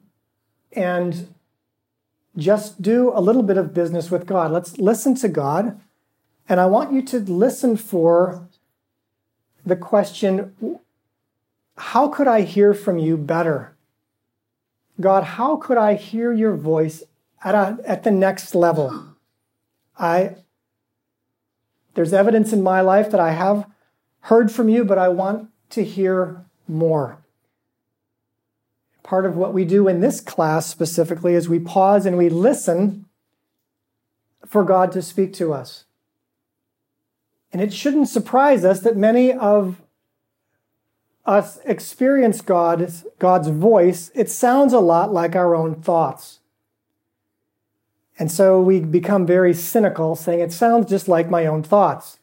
and 0.72 1.34
just 2.38 2.82
do 2.82 3.12
a 3.14 3.20
little 3.20 3.44
bit 3.44 3.58
of 3.58 3.74
business 3.74 4.10
with 4.10 4.26
God. 4.26 4.52
Let's 4.52 4.78
listen 4.78 5.16
to 5.16 5.28
God. 5.28 5.80
And 6.48 6.60
I 6.60 6.68
want 6.68 6.94
you 6.94 7.02
to 7.02 7.20
listen 7.20 7.76
for 7.78 8.48
the 9.66 9.76
question 9.76 10.80
how 11.76 12.08
could 12.08 12.28
I 12.28 12.42
hear 12.42 12.74
from 12.74 13.00
you 13.00 13.18
better? 13.18 13.73
God, 15.00 15.24
how 15.24 15.58
could 15.58 15.78
I 15.78 15.96
hear 15.96 16.32
your 16.32 16.56
voice 16.56 17.04
at, 17.44 17.56
a, 17.56 17.78
at 17.86 18.04
the 18.04 18.12
next 18.12 18.56
level? 18.56 19.16
I 19.98 20.36
there's 21.96 22.14
evidence 22.14 22.52
in 22.52 22.64
my 22.64 22.82
life 22.82 23.12
that 23.12 23.20
I 23.20 23.32
have 23.32 23.70
heard 24.22 24.52
from 24.52 24.68
you, 24.68 24.84
but 24.84 24.98
I 24.98 25.10
want 25.10 25.50
to 25.72 25.84
hear 25.84 26.44
more 26.68 27.24
part 29.04 29.26
of 29.26 29.36
what 29.36 29.54
we 29.54 29.66
do 29.66 29.88
in 29.88 30.00
this 30.00 30.20
class 30.20 30.66
specifically 30.66 31.36
is 31.36 31.48
we 31.48 31.60
pause 31.60 32.06
and 32.06 32.18
we 32.18 32.30
listen 32.30 33.06
for 34.44 34.64
God 34.64 34.92
to 34.94 35.02
speak 35.02 35.34
to 35.34 35.54
us. 35.54 35.86
And 37.52 37.62
it 37.62 37.74
shouldn't 37.74 38.10
surprise 38.10 38.66
us 38.66 38.80
that 38.80 38.98
many 38.98 39.32
of 39.32 39.83
us 41.26 41.60
experience 41.66 42.42
God's, 42.42 43.06
God's 43.20 43.48
voice. 43.48 44.12
It 44.14 44.30
sounds 44.30 44.74
a 44.74 44.80
lot 44.80 45.14
like 45.14 45.36
our 45.36 45.56
own 45.56 45.76
thoughts. 45.82 46.40
And 48.20 48.32
so 48.32 48.62
we 48.62 48.80
become 48.80 49.26
very 49.26 49.54
cynical, 49.54 50.16
saying 50.16 50.40
it 50.40 50.54
sounds 50.54 50.90
just 50.90 51.08
like 51.08 51.30
my 51.30 51.46
own 51.46 51.64
thoughts. 51.64 52.20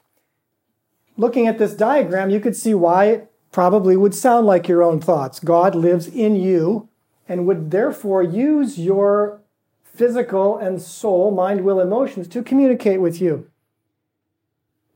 Looking 1.16 1.47
at 1.47 1.59
this 1.59 1.75
diagram, 1.75 2.30
you 2.30 2.40
could 2.40 2.57
see 2.57 2.75
why 2.75 3.07
it 3.07 3.33
probably 3.52 3.97
would 3.97 4.14
sound 4.14 4.47
like 4.47 4.69
your 4.69 4.83
own 4.83 5.00
thoughts. 5.00 5.40
God 5.40 5.75
lives 5.75 6.07
in 6.07 6.37
you 6.37 6.88
and 7.28 7.47
would 7.47 7.71
therefore 7.71 8.23
use 8.23 8.78
your 8.78 9.40
physical 9.83 10.57
and 10.57 10.80
soul, 10.80 11.30
mind, 11.30 11.62
will, 11.62 11.80
emotions 11.80 12.28
to 12.28 12.42
communicate 12.42 13.00
with 13.00 13.21
you. 13.21 13.50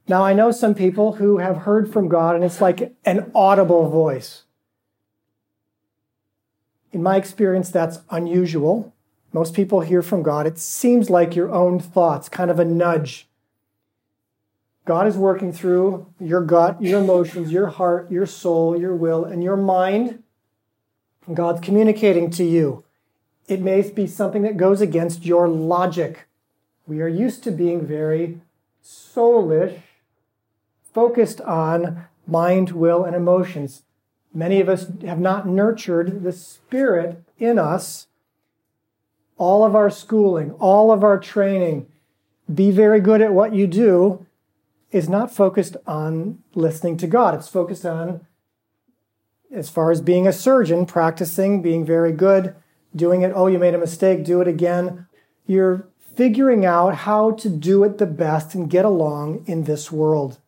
Now, 0.06 0.24
I 0.24 0.34
know 0.34 0.50
some 0.50 0.74
people 0.74 1.14
who 1.14 1.38
have 1.38 1.58
heard 1.58 1.92
from 1.92 2.08
God 2.08 2.34
and 2.34 2.44
it's 2.44 2.60
like 2.60 2.94
an 3.04 3.30
audible 3.34 3.88
voice. 3.88 4.44
In 6.92 7.02
my 7.02 7.16
experience, 7.16 7.70
that's 7.70 8.00
unusual. 8.10 8.92
Most 9.32 9.54
people 9.54 9.80
hear 9.80 10.02
from 10.02 10.22
God. 10.22 10.46
It 10.46 10.58
seems 10.58 11.10
like 11.10 11.34
your 11.34 11.52
own 11.52 11.80
thoughts, 11.80 12.28
kind 12.28 12.50
of 12.50 12.60
a 12.60 12.64
nudge 12.64 13.26
God 14.84 15.06
is 15.06 15.16
working 15.16 15.52
through 15.52 16.06
your 16.20 16.42
gut, 16.42 16.82
your 16.82 17.00
emotions, 17.00 17.50
your 17.50 17.68
heart, 17.68 18.10
your 18.10 18.26
soul, 18.26 18.78
your 18.78 18.94
will, 18.94 19.24
and 19.24 19.42
your 19.42 19.56
mind. 19.56 20.22
God's 21.32 21.60
communicating 21.62 22.30
to 22.32 22.44
you. 22.44 22.84
It 23.48 23.62
may 23.62 23.80
be 23.90 24.06
something 24.06 24.42
that 24.42 24.58
goes 24.58 24.82
against 24.82 25.24
your 25.24 25.48
logic. 25.48 26.26
We 26.86 27.00
are 27.00 27.08
used 27.08 27.42
to 27.44 27.50
being 27.50 27.86
very 27.86 28.40
soulish, 28.84 29.80
focused 30.94 31.40
on 31.42 32.06
mind, 32.26 32.70
will, 32.70 33.04
and 33.04 33.14
emotions. 33.14 33.82
Many 34.32 34.60
of 34.60 34.68
us 34.68 34.86
have 35.04 35.20
not 35.20 35.46
nurtured 35.46 36.22
the 36.22 36.32
spirit 36.32 37.22
in 37.38 37.58
us. 37.58 38.06
All 39.36 39.64
of 39.64 39.74
our 39.74 39.90
schooling, 39.90 40.52
all 40.52 40.90
of 40.90 41.04
our 41.04 41.18
training, 41.18 41.86
be 42.52 42.70
very 42.70 43.00
good 43.00 43.20
at 43.20 43.34
what 43.34 43.54
you 43.54 43.66
do 43.66 44.26
is 44.90 45.08
not 45.08 45.34
focused 45.34 45.76
on 45.86 46.38
listening 46.54 46.96
to 46.98 47.06
God. 47.06 47.34
It's 47.34 47.48
focused 47.48 47.84
on, 47.84 48.26
as 49.52 49.68
far 49.68 49.90
as 49.90 50.00
being 50.00 50.26
a 50.26 50.32
surgeon, 50.32 50.86
practicing, 50.86 51.62
being 51.62 51.84
very 51.84 52.12
good, 52.12 52.54
doing 52.94 53.22
it. 53.22 53.32
Oh, 53.34 53.48
you 53.48 53.58
made 53.58 53.74
a 53.74 53.78
mistake, 53.78 54.24
do 54.24 54.40
it 54.40 54.46
again. 54.46 55.06
You're 55.46 55.88
figuring 56.16 56.64
out 56.64 56.94
how 56.94 57.32
to 57.32 57.48
do 57.48 57.82
it 57.82 57.98
the 57.98 58.06
best 58.06 58.54
and 58.54 58.70
get 58.70 58.84
along 58.84 59.44
in 59.46 59.64
this 59.64 59.90
world, 59.90 60.38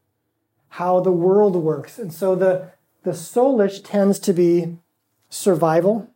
how 0.70 1.00
the 1.00 1.12
world 1.12 1.56
works. 1.56 1.98
And 1.98 2.12
so 2.12 2.34
the, 2.34 2.72
the 3.02 3.12
soulish 3.12 3.82
tends 3.84 4.18
to 4.20 4.32
be 4.32 4.76
survival, 5.28 6.10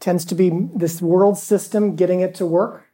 tends 0.00 0.24
to 0.26 0.34
be 0.34 0.50
this 0.74 1.02
world 1.02 1.38
system 1.38 1.96
getting 1.96 2.20
it 2.20 2.34
to 2.36 2.46
work. 2.46 2.86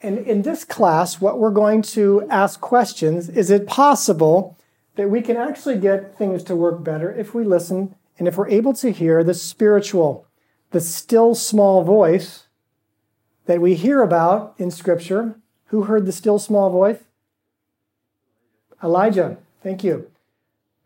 And 0.00 0.18
in 0.18 0.42
this 0.42 0.64
class, 0.64 1.20
what 1.20 1.38
we're 1.38 1.50
going 1.50 1.82
to 1.82 2.26
ask 2.28 2.60
questions 2.60 3.28
is 3.28 3.50
it 3.50 3.66
possible 3.66 4.58
that 4.96 5.10
we 5.10 5.22
can 5.22 5.36
actually 5.36 5.78
get 5.78 6.18
things 6.18 6.42
to 6.44 6.56
work 6.56 6.82
better 6.82 7.12
if 7.12 7.34
we 7.34 7.44
listen 7.44 7.94
and 8.18 8.28
if 8.28 8.36
we're 8.36 8.48
able 8.48 8.74
to 8.74 8.92
hear 8.92 9.24
the 9.24 9.34
spiritual, 9.34 10.26
the 10.72 10.80
still 10.80 11.34
small 11.34 11.82
voice 11.82 12.48
that 13.46 13.60
we 13.60 13.74
hear 13.74 14.02
about 14.02 14.54
in 14.58 14.70
Scripture? 14.70 15.36
Who 15.66 15.84
heard 15.84 16.04
the 16.04 16.12
still 16.12 16.38
small 16.38 16.68
voice? 16.68 16.98
Elijah. 18.82 19.38
Thank 19.62 19.84
you. 19.84 20.10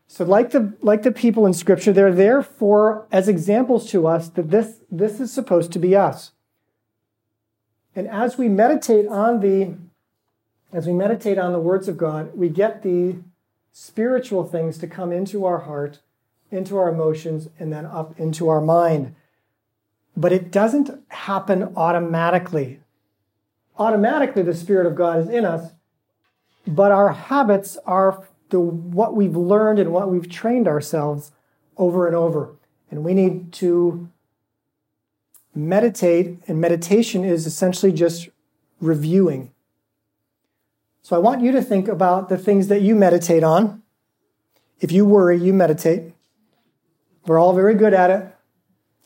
So, 0.09 0.25
like 0.25 0.51
the 0.51 0.75
like 0.83 1.03
the 1.03 1.11
people 1.13 1.47
in 1.47 1.53
Scripture, 1.55 1.93
they're 1.93 2.15
there 2.15 2.43
for 2.43 3.07
as 3.11 3.29
examples 3.29 3.91
to 3.91 4.07
us 4.07 4.29
that 4.31 4.51
this 4.51 4.79
this 4.91 5.19
is 5.21 5.33
supposed 5.33 5.73
to 5.73 5.79
be 5.79 5.97
us. 5.97 6.33
And 7.95 8.07
as 8.07 8.39
we 8.39 8.49
meditate 8.49 9.09
on 9.09 9.41
the 9.41 9.75
as 10.73 10.87
we 10.87 10.93
meditate 10.93 11.39
on 11.39 11.53
the 11.53 11.59
words 11.59 11.89
of 11.89 11.97
God, 11.97 12.37
we 12.37 12.49
get 12.49 12.83
the 12.83 13.17
spiritual 13.73 14.45
things 14.45 14.79
to 14.79 14.87
come 14.87 15.11
into 15.13 15.45
our 15.45 15.59
heart, 15.61 16.01
into 16.51 16.77
our 16.77 16.89
emotions, 16.89 17.49
and 17.59 17.73
then 17.73 17.85
up 17.87 18.19
into 18.21 18.49
our 18.49 18.61
mind. 18.61 19.15
but 20.17 20.33
it 20.33 20.51
doesn't 20.51 20.91
happen 21.09 21.73
automatically. 21.77 22.81
Automatically, 23.79 24.43
the 24.43 24.55
Spirit 24.55 24.87
of 24.87 24.95
God 24.95 25.19
is 25.21 25.29
in 25.29 25.45
us, 25.45 25.73
but 26.67 26.93
our 26.93 27.13
habits 27.13 27.77
are 27.87 28.27
the, 28.51 28.61
what 28.61 29.15
we've 29.15 29.37
learned 29.37 29.79
and 29.79 29.93
what 29.93 30.11
we've 30.11 30.29
trained 30.29 30.69
ourselves 30.69 31.33
over 31.77 32.07
and 32.07 32.17
over. 32.17 32.55
And 32.91 33.05
we 33.05 33.15
need 33.15 33.53
to 33.55 34.09
meditate, 35.55 36.39
and 36.47 36.61
meditation 36.61 37.25
is 37.25 37.47
essentially 37.47 37.93
just 37.93 38.29
reviewing. 38.81 39.53
So 41.03 41.17
I 41.17 41.19
want 41.19 41.43
you 41.43 41.53
to 41.53 41.63
think 41.63 41.89
about 41.89 42.29
the 42.29 42.37
things 42.37 42.69
that 42.69 42.83
you 42.83 42.95
meditate 42.95 43.43
on. 43.43 43.83
If 44.81 44.93
you 44.93 45.05
worry, 45.05 45.39
you 45.39 45.53
meditate. 45.53 46.13
We're 47.27 47.39
all 47.39 47.55
very 47.55 47.75
good 47.75 47.95
at 47.95 48.11
it. 48.11 48.27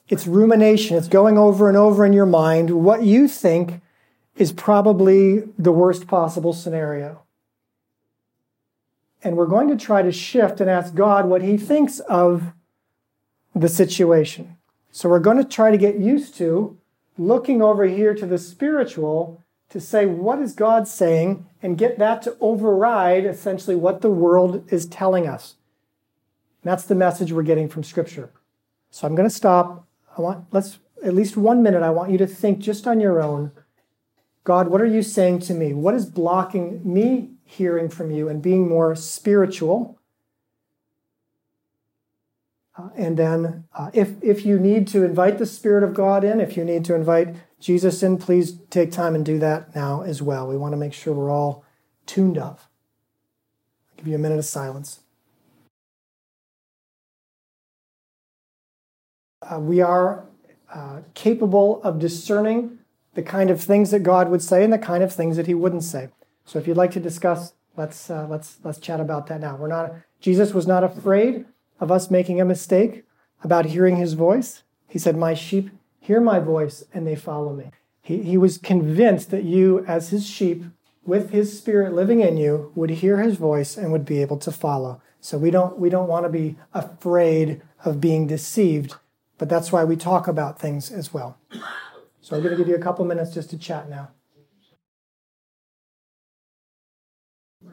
It's 0.08 0.26
rumination, 0.26 0.96
it's 0.96 1.06
going 1.06 1.38
over 1.38 1.68
and 1.68 1.76
over 1.76 2.04
in 2.04 2.12
your 2.12 2.26
mind 2.26 2.70
what 2.84 3.04
you 3.04 3.28
think 3.28 3.80
is 4.34 4.50
probably 4.50 5.44
the 5.56 5.70
worst 5.70 6.08
possible 6.08 6.52
scenario. 6.52 7.22
And 9.22 9.36
we're 9.36 9.46
going 9.46 9.68
to 9.68 9.76
try 9.76 10.02
to 10.02 10.12
shift 10.12 10.60
and 10.60 10.70
ask 10.70 10.94
God 10.94 11.26
what 11.26 11.42
He 11.42 11.56
thinks 11.56 12.00
of 12.00 12.52
the 13.54 13.68
situation. 13.68 14.56
So 14.90 15.08
we're 15.08 15.20
going 15.20 15.36
to 15.36 15.44
try 15.44 15.70
to 15.70 15.78
get 15.78 15.98
used 15.98 16.34
to 16.36 16.78
looking 17.18 17.62
over 17.62 17.84
here 17.84 18.14
to 18.14 18.26
the 18.26 18.38
spiritual 18.38 19.42
to 19.68 19.80
say, 19.80 20.06
what 20.06 20.40
is 20.40 20.52
God 20.52 20.88
saying? 20.88 21.46
And 21.62 21.78
get 21.78 21.98
that 21.98 22.22
to 22.22 22.36
override 22.40 23.24
essentially 23.24 23.76
what 23.76 24.00
the 24.00 24.10
world 24.10 24.64
is 24.72 24.86
telling 24.86 25.26
us. 25.26 25.54
that's 26.62 26.84
the 26.84 26.94
message 26.94 27.32
we're 27.32 27.42
getting 27.42 27.68
from 27.68 27.84
Scripture. 27.84 28.30
So 28.90 29.06
I'm 29.06 29.14
going 29.14 29.28
to 29.28 29.34
stop. 29.34 29.86
I 30.16 30.20
want, 30.20 30.46
let's, 30.50 30.78
at 31.04 31.14
least 31.14 31.36
one 31.36 31.62
minute, 31.62 31.82
I 31.82 31.90
want 31.90 32.10
you 32.10 32.18
to 32.18 32.26
think 32.26 32.58
just 32.58 32.86
on 32.86 33.00
your 33.00 33.22
own 33.22 33.52
God, 34.44 34.68
what 34.68 34.80
are 34.80 34.86
you 34.86 35.02
saying 35.02 35.40
to 35.40 35.54
me? 35.54 35.74
What 35.74 35.94
is 35.94 36.06
blocking 36.06 36.80
me 36.82 37.30
hearing 37.50 37.88
from 37.88 38.12
you 38.12 38.28
and 38.28 38.40
being 38.40 38.68
more 38.68 38.94
spiritual? 38.94 39.98
Uh, 42.78 42.90
and 42.96 43.16
then, 43.16 43.64
uh, 43.74 43.90
if, 43.92 44.12
if 44.22 44.46
you 44.46 44.58
need 44.58 44.86
to 44.86 45.04
invite 45.04 45.38
the 45.38 45.46
Spirit 45.46 45.82
of 45.82 45.92
God 45.92 46.22
in, 46.22 46.40
if 46.40 46.56
you 46.56 46.64
need 46.64 46.84
to 46.84 46.94
invite 46.94 47.34
Jesus 47.58 48.04
in, 48.04 48.18
please 48.18 48.58
take 48.70 48.92
time 48.92 49.16
and 49.16 49.26
do 49.26 49.38
that 49.40 49.74
now 49.74 50.02
as 50.02 50.22
well. 50.22 50.46
We 50.46 50.56
want 50.56 50.72
to 50.72 50.76
make 50.76 50.92
sure 50.92 51.12
we're 51.12 51.30
all 51.30 51.64
tuned 52.06 52.38
up. 52.38 52.60
I'll 53.90 53.96
give 53.96 54.06
you 54.06 54.14
a 54.14 54.18
minute 54.18 54.38
of 54.38 54.44
silence. 54.44 55.00
Uh, 59.42 59.58
we 59.58 59.80
are 59.80 60.24
uh, 60.72 61.00
capable 61.14 61.82
of 61.82 61.98
discerning 61.98 62.78
the 63.14 63.22
kind 63.22 63.50
of 63.50 63.60
things 63.60 63.90
that 63.90 64.04
God 64.04 64.28
would 64.28 64.42
say 64.42 64.62
and 64.62 64.72
the 64.72 64.78
kind 64.78 65.02
of 65.02 65.12
things 65.12 65.36
that 65.36 65.48
He 65.48 65.54
wouldn't 65.54 65.82
say. 65.82 66.10
So, 66.44 66.58
if 66.58 66.66
you'd 66.66 66.76
like 66.76 66.90
to 66.92 67.00
discuss, 67.00 67.54
let's 67.76 68.10
uh, 68.10 68.26
let's 68.28 68.58
let's 68.64 68.78
chat 68.78 69.00
about 69.00 69.26
that 69.28 69.40
now. 69.40 69.56
We're 69.56 69.68
not. 69.68 69.92
Jesus 70.20 70.52
was 70.52 70.66
not 70.66 70.84
afraid 70.84 71.46
of 71.80 71.90
us 71.90 72.10
making 72.10 72.40
a 72.40 72.44
mistake 72.44 73.04
about 73.42 73.66
hearing 73.66 73.96
his 73.96 74.12
voice. 74.12 74.62
He 74.86 74.98
said, 74.98 75.16
My 75.16 75.34
sheep 75.34 75.70
hear 75.98 76.20
my 76.20 76.38
voice 76.38 76.84
and 76.92 77.06
they 77.06 77.16
follow 77.16 77.54
me. 77.54 77.70
He, 78.02 78.22
he 78.22 78.36
was 78.36 78.58
convinced 78.58 79.30
that 79.30 79.44
you, 79.44 79.84
as 79.86 80.10
his 80.10 80.26
sheep, 80.26 80.64
with 81.04 81.30
his 81.30 81.56
spirit 81.56 81.94
living 81.94 82.20
in 82.20 82.36
you, 82.36 82.72
would 82.74 82.90
hear 82.90 83.20
his 83.20 83.36
voice 83.36 83.76
and 83.76 83.92
would 83.92 84.04
be 84.04 84.20
able 84.20 84.36
to 84.38 84.52
follow. 84.52 85.00
So 85.20 85.38
we 85.38 85.50
don't, 85.50 85.78
we 85.78 85.90
don't 85.90 86.08
want 86.08 86.24
to 86.24 86.30
be 86.30 86.56
afraid 86.72 87.62
of 87.84 88.00
being 88.00 88.26
deceived, 88.26 88.94
but 89.38 89.48
that's 89.48 89.72
why 89.72 89.84
we 89.84 89.96
talk 89.96 90.28
about 90.28 90.58
things 90.58 90.90
as 90.90 91.12
well. 91.12 91.38
So 92.20 92.36
I'm 92.36 92.42
going 92.42 92.56
to 92.56 92.56
give 92.56 92.68
you 92.68 92.76
a 92.76 92.80
couple 92.80 93.04
minutes 93.04 93.32
just 93.32 93.50
to 93.50 93.58
chat 93.58 93.88
now. 93.88 94.10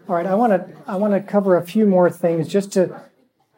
All 0.08 0.16
right, 0.16 0.26
I 0.26 0.36
want 0.36 0.54
to 0.54 0.78
I 0.88 0.96
want 0.96 1.14
to 1.14 1.20
cover 1.20 1.58
a 1.58 1.66
few 1.66 1.86
more 1.86 2.10
things 2.10 2.48
just 2.48 2.72
to 2.74 3.02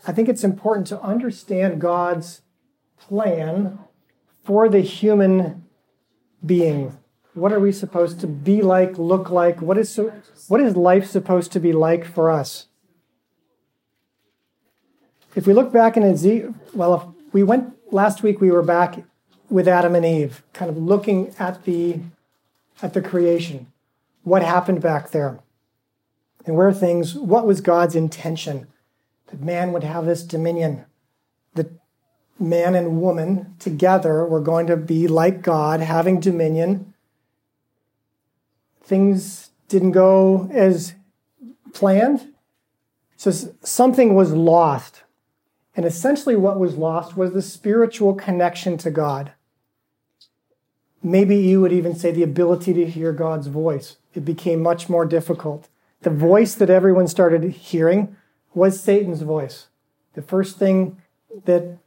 I 0.07 0.11
think 0.11 0.29
it's 0.29 0.43
important 0.43 0.87
to 0.87 1.01
understand 1.01 1.81
God's 1.81 2.41
plan 2.99 3.79
for 4.43 4.69
the 4.69 4.81
human 4.81 5.65
being. 6.45 6.97
What 7.33 7.53
are 7.53 7.59
we 7.59 7.71
supposed 7.71 8.19
to 8.21 8.27
be 8.27 8.61
like, 8.61 8.97
look 8.97 9.29
like? 9.29 9.61
What 9.61 9.77
is, 9.77 9.89
so, 9.89 10.11
what 10.47 10.59
is 10.59 10.75
life 10.75 11.05
supposed 11.05 11.51
to 11.51 11.59
be 11.59 11.71
like 11.71 12.05
for 12.05 12.29
us? 12.29 12.65
If 15.35 15.45
we 15.45 15.53
look 15.53 15.71
back 15.71 15.95
in 15.95 16.03
Ezekiel, 16.03 16.55
well, 16.73 17.15
if 17.27 17.33
we 17.33 17.43
went 17.43 17.75
last 17.93 18.23
week, 18.23 18.41
we 18.41 18.51
were 18.51 18.63
back 18.63 19.03
with 19.49 19.67
Adam 19.67 19.95
and 19.95 20.05
Eve, 20.05 20.43
kind 20.53 20.69
of 20.69 20.77
looking 20.77 21.33
at 21.37 21.63
the 21.65 21.99
at 22.81 22.93
the 22.93 23.01
creation, 23.01 23.67
what 24.23 24.41
happened 24.41 24.81
back 24.81 25.11
there, 25.11 25.39
and 26.45 26.55
where 26.55 26.71
things, 26.73 27.15
what 27.15 27.45
was 27.45 27.61
God's 27.61 27.95
intention 27.95 28.67
that 29.29 29.41
man 29.41 29.71
would 29.71 29.83
have 29.83 30.05
this 30.05 30.23
dominion. 30.23 30.85
That 31.53 31.71
man 32.39 32.75
and 32.75 33.01
woman 33.01 33.55
together 33.59 34.25
were 34.25 34.41
going 34.41 34.67
to 34.67 34.77
be 34.77 35.07
like 35.07 35.41
God, 35.41 35.81
having 35.81 36.19
dominion. 36.19 36.93
Things 38.81 39.51
didn't 39.67 39.91
go 39.91 40.49
as 40.51 40.93
planned. 41.73 42.33
So 43.17 43.31
something 43.61 44.15
was 44.15 44.31
lost. 44.31 45.03
And 45.75 45.85
essentially, 45.85 46.35
what 46.35 46.59
was 46.59 46.75
lost 46.75 47.15
was 47.15 47.33
the 47.33 47.41
spiritual 47.41 48.15
connection 48.15 48.77
to 48.79 48.89
God. 48.89 49.33
Maybe 51.01 51.37
you 51.37 51.61
would 51.61 51.71
even 51.71 51.95
say 51.95 52.11
the 52.11 52.23
ability 52.23 52.73
to 52.73 52.85
hear 52.85 53.13
God's 53.13 53.47
voice. 53.47 53.97
It 54.13 54.25
became 54.25 54.61
much 54.61 54.89
more 54.89 55.05
difficult. 55.05 55.69
The 56.01 56.09
voice 56.09 56.55
that 56.55 56.69
everyone 56.69 57.07
started 57.07 57.43
hearing 57.43 58.15
was 58.53 58.79
Satan's 58.79 59.21
voice. 59.21 59.67
The 60.13 60.21
first 60.21 60.57
thing 60.57 61.01
that 61.45 61.77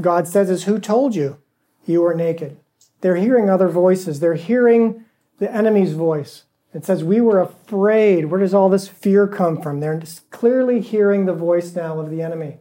God 0.00 0.26
says 0.28 0.50
is, 0.50 0.64
Who 0.64 0.78
told 0.78 1.14
you 1.14 1.38
you 1.84 2.02
were 2.02 2.14
naked? 2.14 2.58
They're 3.00 3.16
hearing 3.16 3.48
other 3.48 3.68
voices. 3.68 4.20
They're 4.20 4.34
hearing 4.34 5.04
the 5.38 5.52
enemy's 5.52 5.92
voice. 5.92 6.44
It 6.74 6.84
says, 6.84 7.04
We 7.04 7.20
were 7.20 7.40
afraid. 7.40 8.26
Where 8.26 8.40
does 8.40 8.54
all 8.54 8.68
this 8.68 8.88
fear 8.88 9.26
come 9.26 9.62
from? 9.62 9.80
They're 9.80 10.02
clearly 10.30 10.80
hearing 10.80 11.26
the 11.26 11.34
voice 11.34 11.74
now 11.74 11.98
of 11.98 12.10
the 12.10 12.22
enemy. 12.22 12.58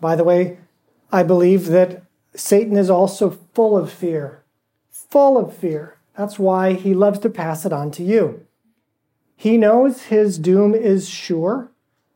By 0.00 0.16
the 0.16 0.24
way, 0.24 0.58
I 1.10 1.22
believe 1.22 1.66
that 1.66 2.02
Satan 2.34 2.76
is 2.76 2.90
also 2.90 3.30
full 3.30 3.76
of 3.76 3.90
fear. 3.90 4.44
Full 4.90 5.38
of 5.38 5.56
fear. 5.56 5.96
That's 6.16 6.38
why 6.38 6.74
he 6.74 6.94
loves 6.94 7.18
to 7.20 7.30
pass 7.30 7.64
it 7.64 7.72
on 7.72 7.90
to 7.92 8.02
you. 8.02 8.46
He 9.36 9.56
knows 9.58 10.04
his 10.04 10.38
doom 10.38 10.74
is 10.74 11.08
sure. 11.08 11.70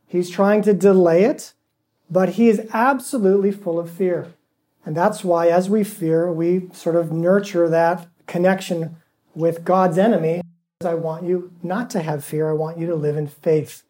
He's 0.07 0.31
trying 0.31 0.63
to 0.63 0.73
delay 0.73 1.25
it, 1.25 1.53
but 2.11 2.31
he 2.31 2.49
is 2.49 2.67
absolutely 2.73 3.53
full 3.53 3.79
of 3.79 3.91
fear. 3.91 4.33
And 4.85 4.97
that's 4.97 5.23
why, 5.23 5.49
as 5.49 5.69
we 5.69 5.85
fear, 5.85 6.33
we 6.33 6.69
sort 6.73 6.97
of 6.97 7.13
nurture 7.13 7.69
that 7.69 8.09
connection 8.27 8.97
with 9.35 9.65
God's 9.65 9.99
enemy. 9.99 10.41
I 10.83 10.95
want 10.95 11.25
you 11.25 11.53
not 11.63 11.91
to 11.91 12.01
have 12.01 12.25
fear. 12.25 12.49
I 12.49 12.55
want 12.55 12.79
you 12.79 12.87
to 12.87 12.95
live 12.95 13.17
in 13.17 13.27
faith. 13.27 13.83